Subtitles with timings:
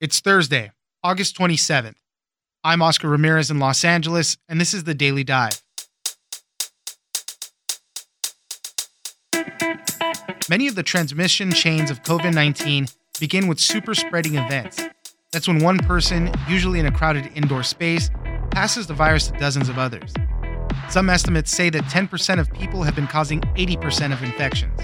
[0.00, 0.70] It's Thursday,
[1.02, 1.96] August 27th.
[2.62, 5.60] I'm Oscar Ramirez in Los Angeles, and this is the Daily Dive.
[10.48, 12.86] Many of the transmission chains of COVID 19
[13.18, 14.80] begin with super spreading events.
[15.32, 18.08] That's when one person, usually in a crowded indoor space,
[18.52, 20.14] passes the virus to dozens of others.
[20.88, 24.78] Some estimates say that 10% of people have been causing 80% of infections.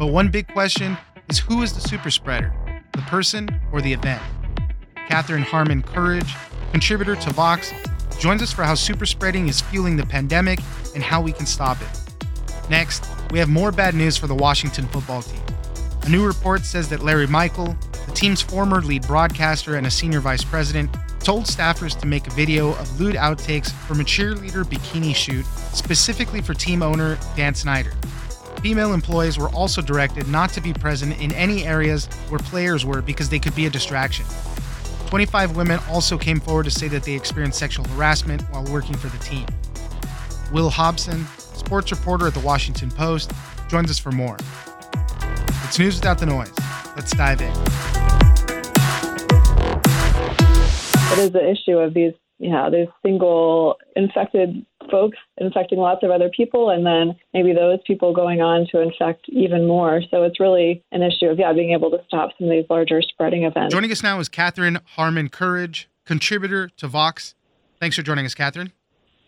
[0.00, 0.98] But one big question
[1.30, 2.52] is who is the super spreader,
[2.92, 4.20] the person or the event?
[5.08, 6.34] Katherine Harmon Courage,
[6.70, 7.72] contributor to Vox,
[8.20, 10.60] joins us for how super spreading is fueling the pandemic
[10.94, 11.88] and how we can stop it.
[12.68, 15.40] Next, we have more bad news for the Washington football team.
[16.02, 20.20] A new report says that Larry Michael, the team's former lead broadcaster and a senior
[20.20, 25.14] vice president, told staffers to make a video of lewd outtakes from a cheerleader bikini
[25.14, 27.92] shoot specifically for team owner Dan Snyder.
[28.60, 33.00] Female employees were also directed not to be present in any areas where players were
[33.00, 34.26] because they could be a distraction.
[35.08, 39.08] 25 women also came forward to say that they experienced sexual harassment while working for
[39.08, 39.46] the team.
[40.52, 43.32] Will Hobson, sports reporter at the Washington Post,
[43.68, 44.36] joins us for more.
[45.64, 46.52] It's news without the noise.
[46.94, 47.50] Let's dive in.
[51.10, 56.10] It is the issue of these, you know, these single infected folks infecting lots of
[56.10, 60.02] other people, and then maybe those people going on to infect even more.
[60.10, 63.02] So it's really an issue of, yeah, being able to stop some of these larger
[63.02, 63.74] spreading events.
[63.74, 67.34] Joining us now is Katherine Harmon Courage, contributor to Vox.
[67.80, 68.72] Thanks for joining us, Katherine.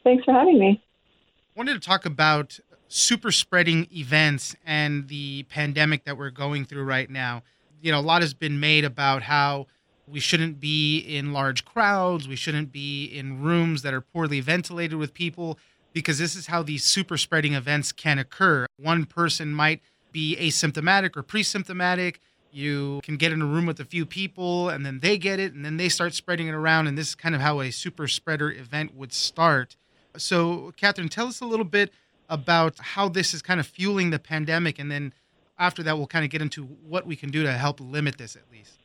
[0.04, 0.82] Thanks for having me.
[0.82, 2.58] I wanted to talk about
[2.88, 7.42] super spreading events and the pandemic that we're going through right now.
[7.80, 9.66] You know, a lot has been made about how
[10.10, 12.26] we shouldn't be in large crowds.
[12.26, 15.58] We shouldn't be in rooms that are poorly ventilated with people
[15.92, 18.66] because this is how these super spreading events can occur.
[18.76, 19.80] One person might
[20.12, 22.20] be asymptomatic or pre symptomatic.
[22.52, 25.52] You can get in a room with a few people and then they get it
[25.52, 26.88] and then they start spreading it around.
[26.88, 29.76] And this is kind of how a super spreader event would start.
[30.16, 31.92] So, Katherine, tell us a little bit
[32.28, 34.78] about how this is kind of fueling the pandemic.
[34.80, 35.12] And then
[35.58, 38.34] after that, we'll kind of get into what we can do to help limit this
[38.34, 38.79] at least.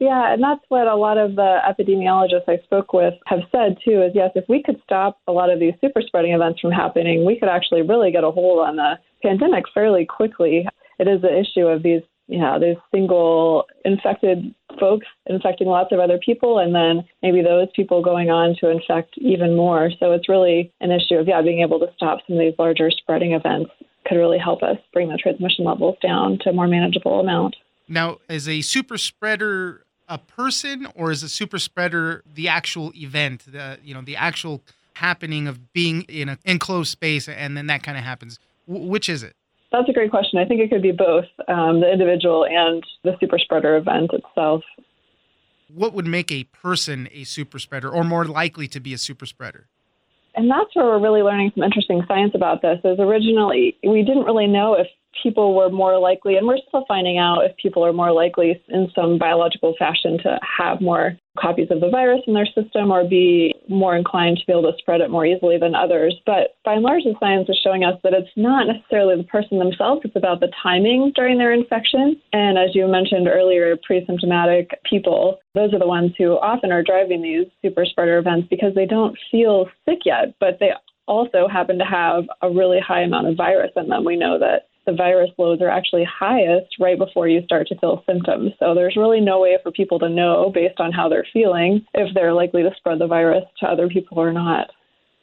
[0.00, 4.02] Yeah, and that's what a lot of the epidemiologists I spoke with have said too
[4.02, 7.26] is yes, if we could stop a lot of these super spreading events from happening,
[7.26, 10.66] we could actually really get a hold on the pandemic fairly quickly.
[10.98, 16.00] It is the issue of these, you know, these single infected folks infecting lots of
[16.00, 19.90] other people and then maybe those people going on to infect even more.
[20.00, 22.90] So it's really an issue of yeah, being able to stop some of these larger
[22.90, 23.70] spreading events
[24.06, 27.54] could really help us bring the transmission levels down to a more manageable amount.
[27.86, 33.44] Now, as a super spreader a person or is a super spreader the actual event,
[33.50, 34.60] the you know the actual
[34.94, 38.38] happening of being in an enclosed space, and then that kind of happens?
[38.68, 39.34] W- which is it?
[39.72, 40.38] That's a great question.
[40.40, 44.62] I think it could be both um, the individual and the super spreader event itself.
[45.72, 49.26] What would make a person a super spreader, or more likely to be a super
[49.26, 49.68] spreader?
[50.34, 52.80] And that's where we're really learning some interesting science about this.
[52.84, 54.88] Is originally we didn't really know if
[55.22, 58.88] people were more likely, and we're still finding out if people are more likely in
[58.94, 63.54] some biological fashion to have more copies of the virus in their system or be
[63.68, 66.14] more inclined to be able to spread it more easily than others.
[66.26, 69.58] But by and large, the science is showing us that it's not necessarily the person
[69.58, 72.20] themselves, it's about the timing during their infection.
[72.32, 76.82] And as you mentioned earlier, pre symptomatic people, those are the ones who often are
[76.82, 80.70] driving these super spreader events because they don't feel sick yet, but they
[81.06, 84.04] also happen to have a really high amount of virus in them.
[84.04, 88.02] We know that the virus loads are actually highest right before you start to feel
[88.06, 88.52] symptoms.
[88.58, 92.14] So there's really no way for people to know based on how they're feeling if
[92.14, 94.70] they're likely to spread the virus to other people or not.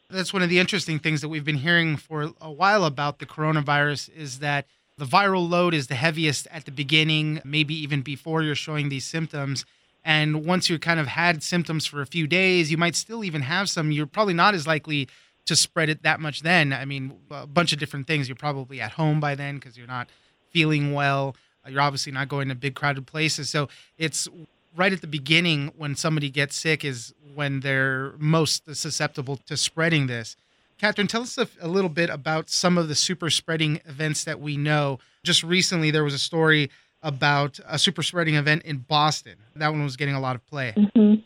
[0.09, 3.25] That's one of the interesting things that we've been hearing for a while about the
[3.25, 4.66] coronavirus is that
[4.97, 9.06] the viral load is the heaviest at the beginning, maybe even before you're showing these
[9.06, 9.66] symptoms.
[10.03, 13.41] And once you kind of had symptoms for a few days, you might still even
[13.41, 13.91] have some.
[13.91, 15.09] You're probably not as likely
[15.47, 16.74] to spread it that much then.
[16.74, 18.30] I mean, a bunch of different things.
[18.30, 20.09] You're probably at home by then because you're not
[20.52, 21.35] feeling well.
[21.68, 23.50] You're obviously not going to big crowded places.
[23.50, 24.28] So it's
[24.75, 30.07] right at the beginning when somebody gets sick is when they're most susceptible to spreading
[30.07, 30.38] this.
[30.77, 34.39] Katherine, tell us a, a, little bit about some of the super spreading events that
[34.39, 35.00] we know.
[35.24, 36.69] Just recently, there was a story
[37.01, 39.38] about a super spreading event in Boston.
[39.56, 40.74] That one was getting a lot of play.
[40.77, 41.21] Mm-hmm.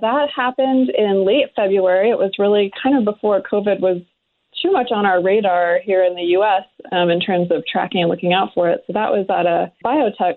[0.00, 2.10] That happened in late February.
[2.10, 4.02] It was really kind of before COVID was
[4.62, 6.64] too much on our radar here in the U.S.
[6.92, 8.84] Um, in terms of tracking and looking out for it.
[8.86, 10.36] So that was at a biotech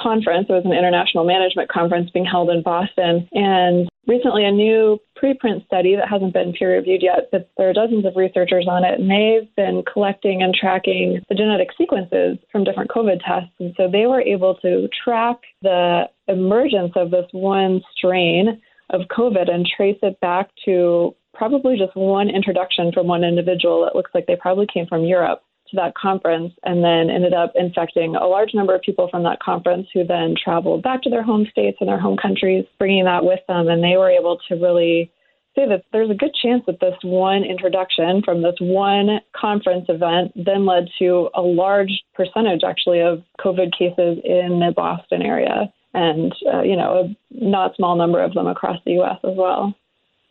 [0.00, 0.46] conference.
[0.48, 3.28] It was an international management conference being held in Boston.
[3.32, 7.72] And recently, a new preprint study that hasn't been peer reviewed yet, but there are
[7.72, 12.64] dozens of researchers on it, and they've been collecting and tracking the genetic sequences from
[12.64, 13.52] different COVID tests.
[13.58, 18.60] And so they were able to track the emergence of this one strain
[18.90, 23.86] of COVID and trace it back to probably just one introduction from one individual.
[23.86, 27.52] It looks like they probably came from Europe to that conference and then ended up
[27.54, 31.22] infecting a large number of people from that conference who then traveled back to their
[31.22, 33.68] home states and their home countries, bringing that with them.
[33.68, 35.12] And they were able to really
[35.56, 40.32] say that there's a good chance that this one introduction from this one conference event
[40.36, 45.72] then led to a large percentage, actually, of COVID cases in the Boston area.
[45.92, 49.18] And, uh, you know, a not small number of them across the U.S.
[49.24, 49.74] as well.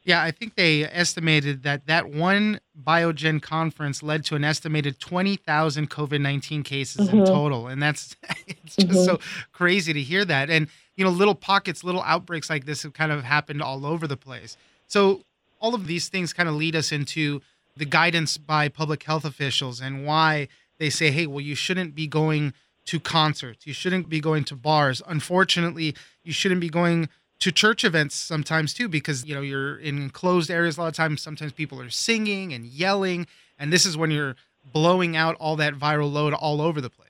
[0.04, 5.90] Yeah, I think they estimated that that one Biogen conference led to an estimated 20,000
[5.90, 7.20] COVID 19 cases mm-hmm.
[7.20, 7.68] in total.
[7.68, 8.16] And that's
[8.48, 9.04] it's just mm-hmm.
[9.04, 9.20] so
[9.52, 10.50] crazy to hear that.
[10.50, 14.08] And, you know, little pockets, little outbreaks like this have kind of happened all over
[14.08, 14.58] the place.
[14.88, 15.24] So,
[15.62, 17.42] all of these things kind of lead us into
[17.76, 20.48] the guidance by public health officials and why
[20.78, 22.54] they say, hey, well, you shouldn't be going
[22.90, 23.68] to concerts.
[23.68, 25.00] You shouldn't be going to bars.
[25.06, 27.08] Unfortunately, you shouldn't be going
[27.40, 30.94] to church events sometimes too because you know you're in enclosed areas a lot of
[30.94, 33.26] times sometimes people are singing and yelling
[33.58, 34.36] and this is when you're
[34.74, 37.08] blowing out all that viral load all over the place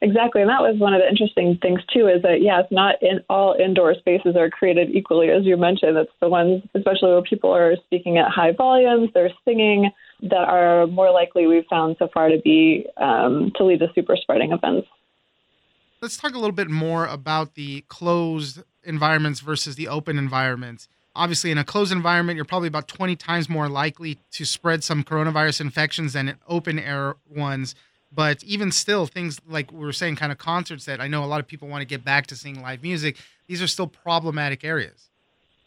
[0.00, 3.20] exactly and that was one of the interesting things too is that yes not in
[3.30, 7.54] all indoor spaces are created equally as you mentioned it's the ones especially where people
[7.54, 9.88] are speaking at high volumes they're singing
[10.20, 14.16] that are more likely we've found so far to be um, to lead to super
[14.16, 14.88] spreading events
[16.04, 20.86] let's talk a little bit more about the closed environments versus the open environments.
[21.16, 25.02] Obviously, in a closed environment, you're probably about 20 times more likely to spread some
[25.02, 27.74] coronavirus infections than in open air ones.
[28.12, 31.26] But even still, things like we were saying, kind of concerts that I know a
[31.26, 33.16] lot of people want to get back to seeing live music,
[33.46, 35.08] these are still problematic areas.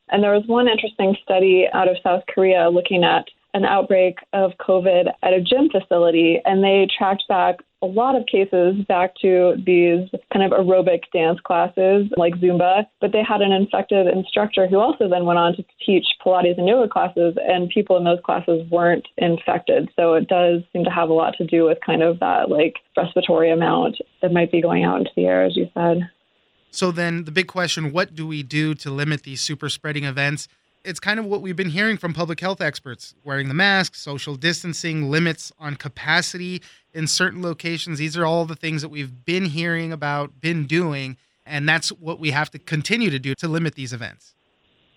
[0.09, 3.25] And there was one interesting study out of South Korea looking at
[3.57, 8.25] an outbreak of COVID at a gym facility, and they tracked back a lot of
[8.25, 13.51] cases back to these kind of aerobic dance classes like Zumba, but they had an
[13.51, 17.97] infected instructor who also then went on to teach Pilates and yoga classes, and people
[17.97, 19.89] in those classes weren't infected.
[19.95, 22.77] So it does seem to have a lot to do with kind of that like
[22.95, 26.09] respiratory amount that might be going out into the air, as you said.
[26.71, 30.47] So then the big question what do we do to limit these super spreading events?
[30.87, 34.35] It's kind of what we've been hearing from public health experts wearing the mask, social
[34.35, 36.61] distancing, limits on capacity
[36.93, 37.99] in certain locations.
[37.99, 42.19] These are all the things that we've been hearing about, been doing, and that's what
[42.19, 44.33] we have to continue to do to limit these events.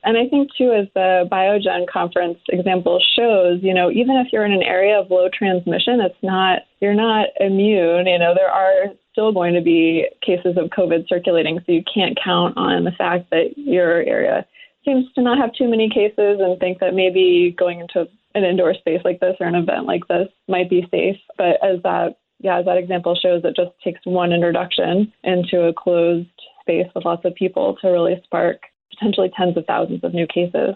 [0.02, 4.46] And I think, too, as the Biogen conference example shows, you know, even if you're
[4.46, 8.06] in an area of low transmission, it's not, you're not immune.
[8.06, 12.18] You know, there are still going to be cases of COVID circulating, so you can't
[12.22, 14.46] count on the fact that your area
[14.84, 18.74] seems to not have too many cases and think that maybe going into an indoor
[18.74, 21.16] space like this or an event like this might be safe.
[21.36, 25.74] But as that yeah, as that example shows, it just takes one introduction into a
[25.74, 26.28] closed
[26.62, 30.74] space with lots of people to really spark potentially tens of thousands of new cases.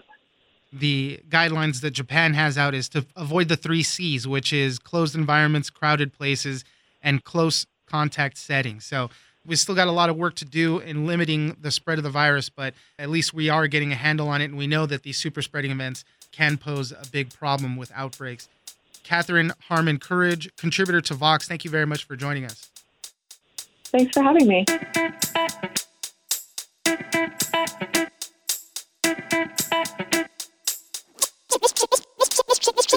[0.71, 5.15] The guidelines that Japan has out is to avoid the three C's, which is closed
[5.15, 6.63] environments, crowded places,
[7.01, 8.85] and close contact settings.
[8.85, 9.09] So
[9.45, 12.09] we still got a lot of work to do in limiting the spread of the
[12.09, 15.03] virus, but at least we are getting a handle on it, and we know that
[15.03, 18.49] these super spreading events can pose a big problem with outbreaks.
[19.03, 22.69] Katherine Harmon Courage, contributor to Vox, thank you very much for joining us.
[23.85, 24.65] Thanks for having me.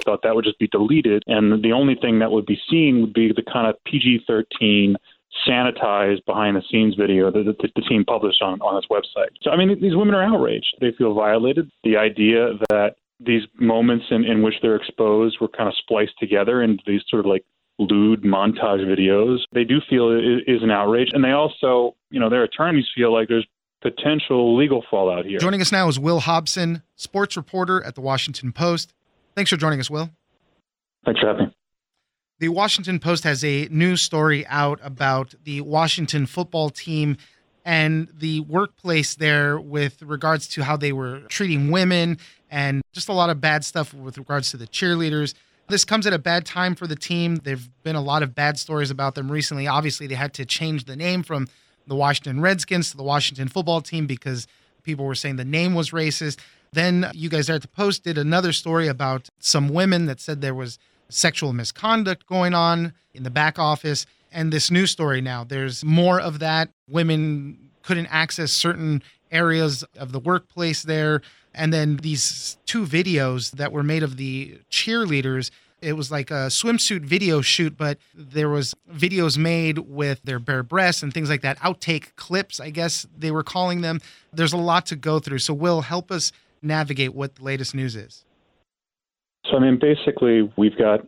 [0.08, 3.12] thought that would just be deleted, and the only thing that would be seen would
[3.12, 4.96] be the kind of PG 13
[5.46, 9.28] sanitized behind the scenes video that the, the team published on, on its website.
[9.42, 10.76] So, I mean, these women are outraged.
[10.80, 11.70] They feel violated.
[11.84, 16.62] The idea that these moments in, in which they're exposed were kind of spliced together
[16.62, 17.44] into these sort of like
[17.78, 21.08] lewd montage videos, they do feel it is an outrage.
[21.12, 23.46] And they also, you know, their attorneys feel like there's
[23.80, 25.38] potential legal fallout here.
[25.38, 28.92] Joining us now is Will Hobson, sports reporter at the Washington Post.
[29.34, 30.10] Thanks for joining us, Will.
[31.04, 31.52] Thanks for having me
[32.38, 37.16] the Washington Post has a news story out about the Washington football team
[37.64, 42.18] and the workplace there with regards to how they were treating women
[42.50, 45.34] and just a lot of bad stuff with regards to the cheerleaders.
[45.68, 47.36] This comes at a bad time for the team.
[47.36, 49.66] There've been a lot of bad stories about them recently.
[49.66, 51.48] Obviously, they had to change the name from
[51.86, 54.46] the Washington Redskins to the Washington football team because
[54.82, 56.38] people were saying the name was racist.
[56.72, 60.40] Then you guys there at the Post did another story about some women that said
[60.40, 64.06] there was sexual misconduct going on in the back office.
[64.30, 66.70] And this news story now, there's more of that.
[66.88, 71.22] Women couldn't access certain areas of the workplace there.
[71.54, 75.50] And then these two videos that were made of the cheerleaders
[75.80, 80.62] it was like a swimsuit video shoot, but there was videos made with their bare
[80.62, 81.58] breasts and things like that.
[81.58, 84.00] Outtake clips, I guess they were calling them.
[84.32, 85.38] There's a lot to go through.
[85.38, 88.24] So, Will, help us navigate what the latest news is.
[89.50, 91.00] So, I mean, basically, we've got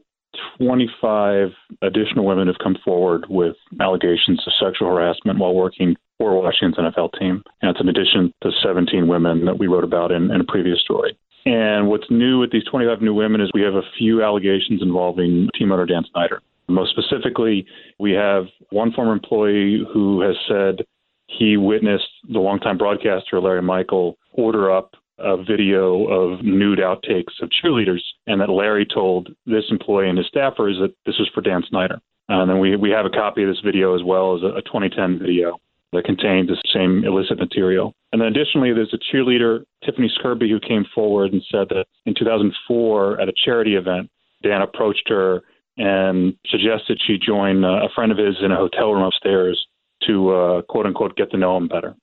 [0.58, 1.48] 25
[1.82, 7.18] additional women have come forward with allegations of sexual harassment while working for Washington's NFL
[7.18, 7.42] team.
[7.62, 10.80] And it's in addition to 17 women that we wrote about in, in a previous
[10.80, 11.18] story.
[11.46, 15.48] And what's new with these 25 new women is we have a few allegations involving
[15.58, 16.42] team owner Dan Snyder.
[16.68, 17.66] Most specifically,
[17.98, 20.84] we have one former employee who has said
[21.26, 27.50] he witnessed the longtime broadcaster Larry Michael order up a video of nude outtakes of
[27.50, 31.62] cheerleaders, and that Larry told this employee and his staffers that this was for Dan
[31.68, 32.00] Snyder.
[32.28, 34.62] And then we we have a copy of this video as well as a, a
[34.62, 35.58] 2010 video
[35.92, 37.94] that contained the same illicit material.
[38.12, 42.14] And then additionally, there's a cheerleader, Tiffany Scourby, who came forward and said that in
[42.14, 44.08] 2004 at a charity event,
[44.42, 45.42] Dan approached her
[45.76, 49.58] and suggested she join uh, a friend of his in a hotel room upstairs
[50.06, 51.94] to uh, quote unquote get to know him better.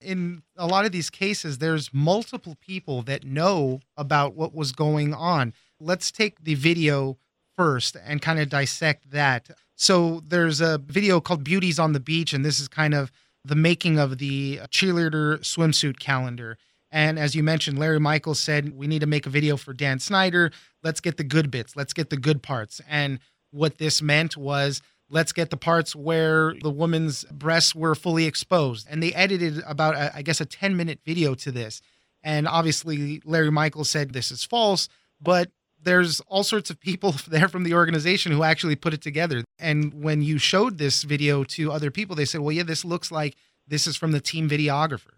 [0.00, 5.12] In a lot of these cases, there's multiple people that know about what was going
[5.12, 5.52] on.
[5.78, 7.18] Let's take the video
[7.56, 9.50] first and kind of dissect that.
[9.76, 13.12] So there's a video called Beauties on the Beach, and this is kind of
[13.44, 16.56] the making of the cheerleader swimsuit calendar.
[16.90, 19.98] And as you mentioned, Larry Michaels said, we need to make a video for Dan
[20.00, 20.50] Snyder.
[20.82, 22.80] Let's get the good bits, let's get the good parts.
[22.88, 24.80] And what this meant was,
[25.10, 28.86] let's get the parts where the woman's breasts were fully exposed.
[28.88, 31.82] And they edited about, a, I guess, a 10 minute video to this.
[32.22, 34.88] And obviously, Larry Michael said this is false,
[35.20, 35.50] but
[35.82, 39.44] there's all sorts of people there from the organization who actually put it together.
[39.58, 43.10] And when you showed this video to other people, they said, well, yeah, this looks
[43.10, 43.36] like
[43.66, 45.14] this is from the team videographer.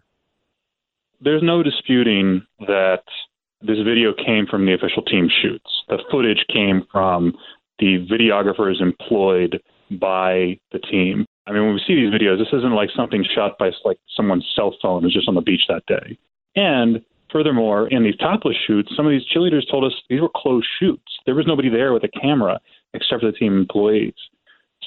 [1.21, 3.03] There's no disputing that
[3.61, 5.69] this video came from the official team shoots.
[5.87, 7.33] The footage came from
[7.79, 9.61] the videographers employed
[9.97, 11.25] by the team.
[11.45, 14.49] I mean, when we see these videos, this isn't like something shot by like someone's
[14.55, 16.17] cell phone who's just on the beach that day.
[16.55, 17.01] And
[17.33, 21.11] Furthermore, in these topless shoots, some of these cheerleaders told us these were closed shoots.
[21.25, 22.59] There was nobody there with a camera
[22.93, 24.13] except for the team employees.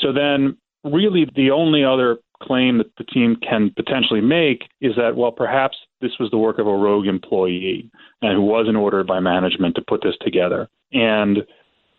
[0.01, 5.17] So then, really, the only other claim that the team can potentially make is that,
[5.17, 7.91] well, perhaps this was the work of a rogue employee
[8.23, 10.69] and who wasn't ordered by management to put this together.
[10.93, 11.39] And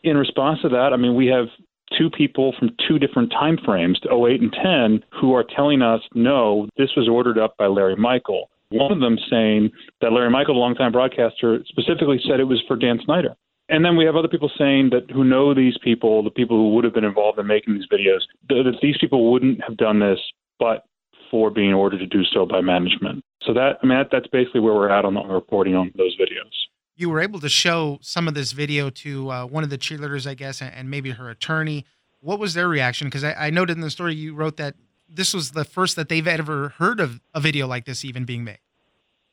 [0.03, 1.47] in response to that, I mean, we have
[1.95, 6.67] two people from two different time frames, 08 and 10, who are telling us, no,
[6.77, 8.49] this was ordered up by Larry Michael.
[8.69, 12.75] One of them saying that Larry Michael, a longtime broadcaster, specifically said it was for
[12.75, 13.35] Dan Snyder.
[13.69, 16.73] And then we have other people saying that who know these people, the people who
[16.75, 20.19] would have been involved in making these videos, that these people wouldn't have done this
[20.59, 20.85] but
[21.29, 23.23] for being ordered to do so by management.
[23.43, 26.15] So that I mean that, that's basically where we're at on the reporting on those
[26.17, 26.51] videos.
[26.97, 30.27] You were able to show some of this video to uh, one of the cheerleaders,
[30.27, 31.85] I guess, and maybe her attorney.
[32.21, 33.07] What was their reaction?
[33.07, 34.73] Because I, I noted in the story you wrote that
[35.07, 38.43] this was the first that they've ever heard of a video like this even being
[38.43, 38.57] made.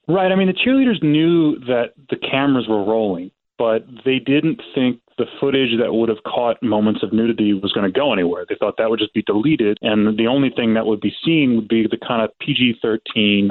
[0.06, 0.30] Right.
[0.30, 5.24] I mean, the cheerleaders knew that the cameras were rolling, but they didn't think the
[5.40, 8.44] footage that would have caught moments of nudity was going to go anywhere.
[8.46, 11.56] They thought that would just be deleted, and the only thing that would be seen
[11.56, 13.50] would be the kind of PG 13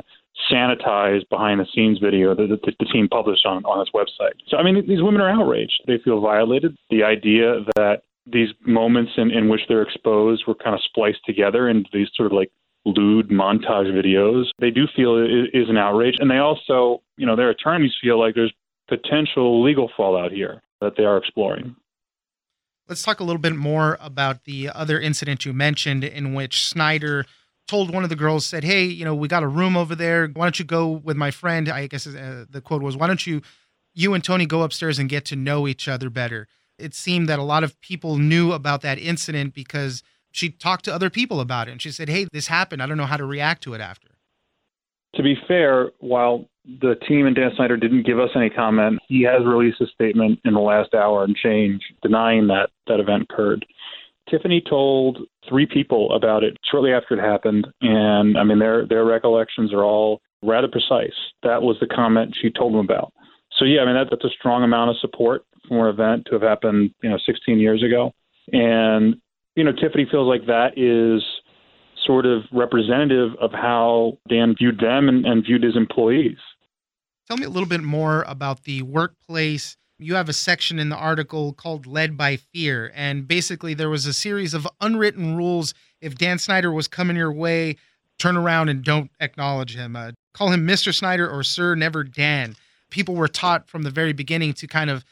[0.52, 4.34] sanitized behind the scenes video that the, the team published on, on its website.
[4.48, 5.82] So, I mean, these women are outraged.
[5.88, 6.76] They feel violated.
[6.90, 11.70] The idea that these moments in, in which they're exposed were kind of spliced together
[11.70, 12.52] into these sort of like
[12.86, 14.46] lewd montage videos.
[14.60, 18.20] They do feel it is an outrage, and they also, you know, their attorneys feel
[18.20, 18.54] like there's
[18.88, 21.76] potential legal fallout here that they are exploring.
[22.88, 27.26] Let's talk a little bit more about the other incident you mentioned in which Snyder
[27.68, 30.28] told one of the girls said, "Hey, you know, we got a room over there.
[30.28, 33.26] Why don't you go with my friend?" I guess uh, the quote was, "Why don't
[33.26, 33.42] you
[33.94, 36.48] you and Tony go upstairs and get to know each other better?"
[36.80, 40.04] It seemed that a lot of people knew about that incident because
[40.34, 42.82] she talked to other people about it and she said, Hey, this happened.
[42.82, 44.10] I don't know how to react to it after.
[45.16, 49.22] To be fair, while the team and Dan Snyder didn't give us any comment, he
[49.24, 53.64] has released a statement in the last hour and change denying that that event occurred.
[54.30, 59.06] Tiffany told three people about it shortly after it happened, and I mean their their
[59.06, 61.14] recollections are all rather precise.
[61.44, 63.14] That was the comment she told them about.
[63.58, 66.34] So yeah, I mean that, that's a strong amount of support for an event to
[66.34, 68.14] have happened, you know, 16 years ago.
[68.52, 69.16] And
[69.56, 71.24] you know, Tiffany feels like that is
[72.06, 76.38] sort of representative of how Dan viewed them and, and viewed his employees.
[77.28, 80.96] Tell me a little bit more about the workplace you have a section in the
[80.96, 82.92] article called Led by Fear.
[82.96, 85.74] And basically, there was a series of unwritten rules.
[86.02, 87.78] If Dan Snyder was coming your way,
[88.20, 89.96] turn around and don't acknowledge him.
[89.96, 90.94] Uh, call him Mr.
[90.94, 92.56] Snyder or Sir, never Dan.
[92.90, 95.04] People were taught from the very beginning to kind of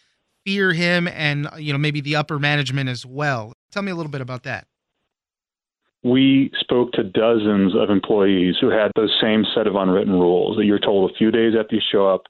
[0.46, 3.54] fear him and, you know, maybe the upper management as well.
[3.72, 4.68] Tell me a little bit about that.
[6.04, 10.66] We spoke to dozens of employees who had those same set of unwritten rules that
[10.66, 12.24] you're told a few days after you show up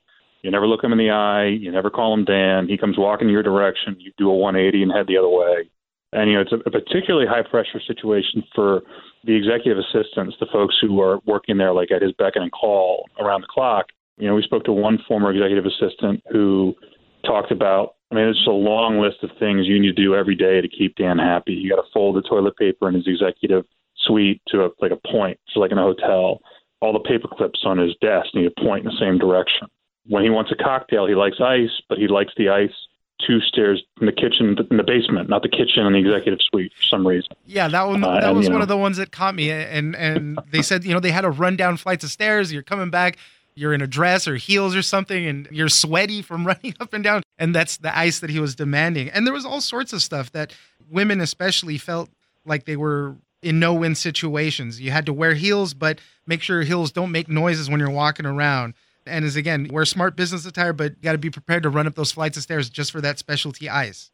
[0.43, 1.45] you never look him in the eye.
[1.47, 2.67] You never call him Dan.
[2.67, 3.95] He comes walking your direction.
[3.99, 5.69] You do a 180 and head the other way.
[6.13, 8.81] And you know it's a, a particularly high pressure situation for
[9.23, 13.07] the executive assistants, the folks who are working there like at his beck and call
[13.19, 13.85] around the clock.
[14.17, 16.75] You know, we spoke to one former executive assistant who
[17.25, 17.95] talked about.
[18.11, 20.67] I mean, it's a long list of things you need to do every day to
[20.67, 21.53] keep Dan happy.
[21.53, 23.63] You got to fold the toilet paper in his executive
[24.05, 26.41] suite to a, like a point, so like in a hotel.
[26.81, 29.67] All the paper clips on his desk need to point in the same direction.
[30.11, 32.73] When he wants a cocktail, he likes ice, but he likes the ice
[33.25, 36.73] two stairs in the kitchen in the basement, not the kitchen in the executive suite
[36.75, 37.29] for some reason.
[37.45, 38.63] Yeah, that one uh, that and, was one know.
[38.63, 39.49] of the ones that caught me.
[39.51, 42.51] And and they said you know they had to run down flights of stairs.
[42.51, 43.19] You're coming back.
[43.55, 47.05] You're in a dress or heels or something, and you're sweaty from running up and
[47.05, 47.23] down.
[47.39, 49.07] And that's the ice that he was demanding.
[49.11, 50.53] And there was all sorts of stuff that
[50.89, 52.09] women, especially, felt
[52.45, 54.81] like they were in no-win situations.
[54.81, 57.89] You had to wear heels, but make sure your heels don't make noises when you're
[57.89, 58.73] walking around
[59.05, 61.95] and is again wear smart business attire, but got to be prepared to run up
[61.95, 64.11] those flights of stairs just for that specialty ice.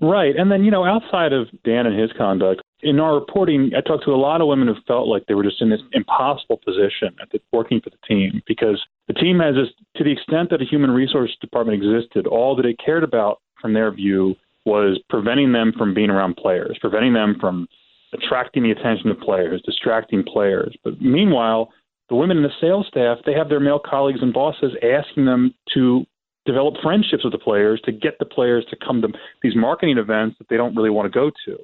[0.00, 3.80] Right, and then you know outside of Dan and his conduct, in our reporting, I
[3.80, 6.60] talked to a lot of women who felt like they were just in this impossible
[6.64, 10.50] position at the, working for the team because the team has this, to the extent
[10.50, 14.34] that a human resource department existed, all that it cared about from their view
[14.66, 17.66] was preventing them from being around players, preventing them from
[18.12, 20.76] attracting the attention of players, distracting players.
[20.84, 21.70] But meanwhile,
[22.08, 25.54] the women in the sales staff, they have their male colleagues and bosses asking them
[25.74, 26.04] to
[26.46, 29.08] develop friendships with the players to get the players to come to
[29.42, 31.58] these marketing events that they don't really want to go to.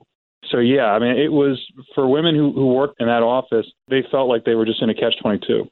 [0.51, 1.61] So yeah, I mean, it was
[1.95, 4.89] for women who, who worked in that office, they felt like they were just in
[4.89, 5.71] a catch twenty two.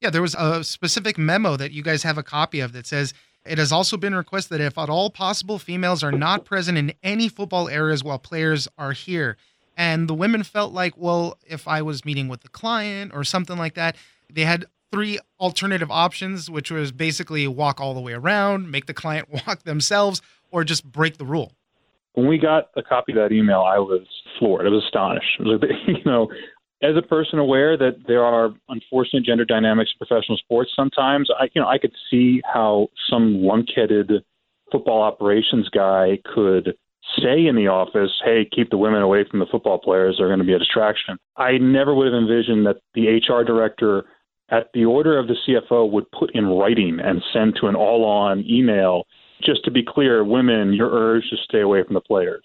[0.00, 3.14] Yeah, there was a specific memo that you guys have a copy of that says
[3.44, 6.92] it has also been requested that if at all possible, females are not present in
[7.02, 9.36] any football areas while players are here.
[9.78, 13.56] And the women felt like, well, if I was meeting with the client or something
[13.56, 13.94] like that,
[14.28, 18.92] they had three alternative options, which was basically walk all the way around, make the
[18.92, 20.20] client walk themselves,
[20.50, 21.52] or just break the rule.
[22.14, 24.04] When we got a copy of that email, I was
[24.38, 24.66] floored.
[24.66, 25.38] I was astonished.
[25.38, 26.28] Was, you know,
[26.82, 31.48] as a person aware that there are unfortunate gender dynamics in professional sports, sometimes I,
[31.54, 34.22] you know, I could see how some lunkheaded
[34.72, 36.76] football operations guy could
[37.16, 40.38] say in the office, hey, keep the women away from the football players, they're going
[40.40, 41.16] to be a distraction.
[41.36, 44.04] I never would have envisioned that the HR director,
[44.50, 48.04] at the order of the CFO, would put in writing and send to an all
[48.04, 49.04] on email
[49.42, 52.44] just to be clear, women, you're urged to stay away from the players.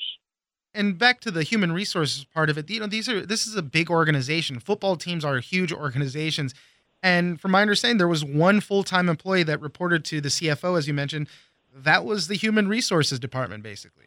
[0.76, 3.56] And back to the human resources part of it, you know, these are this is
[3.56, 4.60] a big organization.
[4.60, 6.56] Football teams are huge organizations.
[7.04, 10.78] And from my understanding, there was one full time employee that reported to the CFO,
[10.78, 11.28] as you mentioned.
[11.76, 14.06] That was the human resources department, basically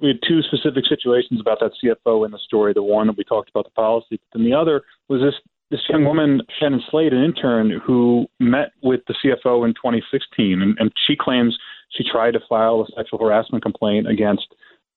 [0.00, 2.72] we had two specific situations about that CFO in the story.
[2.72, 5.34] The one that we talked about the policy, but then the other was this
[5.70, 10.76] this young woman, Shannon Slade, an intern who met with the CFO in 2016, and,
[10.80, 11.56] and she claims
[11.90, 14.48] she tried to file a sexual harassment complaint against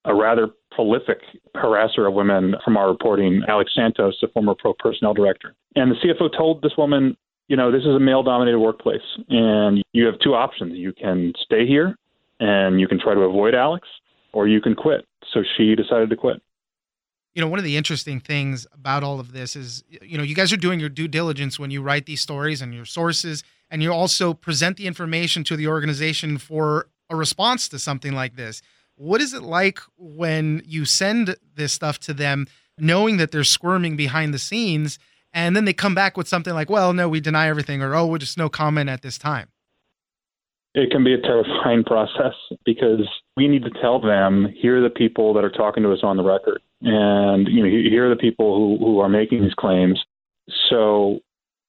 [0.05, 1.19] a rather prolific
[1.55, 5.53] harasser of women from our reporting, Alex Santos, the former pro personnel director.
[5.75, 7.15] And the CFO told this woman,
[7.47, 10.73] you know, this is a male dominated workplace, and you have two options.
[10.75, 11.97] You can stay here
[12.39, 13.87] and you can try to avoid Alex,
[14.33, 15.05] or you can quit.
[15.31, 16.41] So she decided to quit.
[17.33, 20.35] You know, one of the interesting things about all of this is, you know, you
[20.35, 23.81] guys are doing your due diligence when you write these stories and your sources, and
[23.81, 28.61] you also present the information to the organization for a response to something like this.
[28.95, 32.45] What is it like when you send this stuff to them,
[32.77, 34.99] knowing that they're squirming behind the scenes,
[35.33, 38.05] and then they come back with something like, well, no, we deny everything, or oh,
[38.05, 39.49] we're just no comment at this time?
[40.75, 42.33] It can be a terrifying process
[42.65, 43.07] because
[43.37, 46.17] we need to tell them here are the people that are talking to us on
[46.17, 50.03] the record, and you know here are the people who who are making these claims.
[50.69, 51.19] So,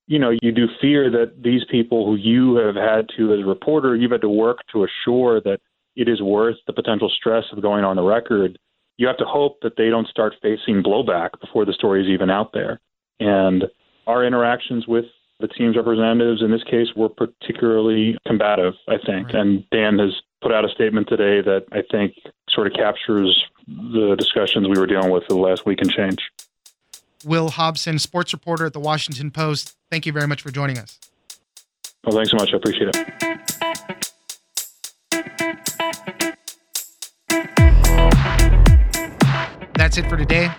[0.07, 3.47] you know, you do fear that these people who you have had to, as a
[3.47, 5.61] reporter, you've had to work to assure that
[5.97, 8.59] it is worth the potential stress of going on the record.
[8.97, 12.31] You have to hope that they don't start facing blowback before the story is even
[12.31, 12.81] out there.
[13.21, 13.65] And
[14.07, 15.07] our interactions with
[15.41, 19.27] the team's representatives in this case were particularly combative, I think.
[19.27, 19.35] Right.
[19.35, 22.15] And Dan has put out a statement today that I think
[22.49, 26.19] sort of captures the discussions we were dealing with the last week and change.
[27.25, 30.99] Will Hobson, sports reporter at the Washington Post, thank you very much for joining us.
[32.05, 32.51] Well, thanks so much.
[32.53, 33.15] I appreciate it.
[39.75, 40.51] That's it for today.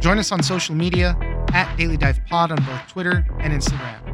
[0.00, 1.16] Join us on social media
[1.52, 4.13] at Daily Dive Pod on both Twitter and Instagram.